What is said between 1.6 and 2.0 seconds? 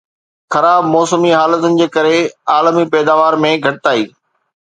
جي